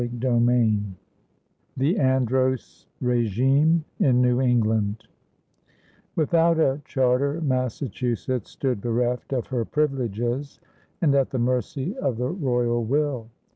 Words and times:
CHAPTER 0.03 0.51
X 0.51 0.95
THE 1.77 1.99
ANDROS 1.99 2.87
RÉGIME 3.03 3.83
IN 3.99 4.19
NEW 4.19 4.41
ENGLAND 4.41 5.03
Without 6.15 6.57
a 6.59 6.81
charter 6.85 7.39
Massachusetts 7.41 8.49
stood 8.49 8.81
bereft 8.81 9.31
of 9.31 9.45
her 9.49 9.63
privileges 9.63 10.59
and 11.03 11.13
at 11.13 11.29
the 11.29 11.37
mercy 11.37 11.95
of 11.99 12.17
the 12.17 12.29
royal 12.31 12.83
will. 12.83 13.29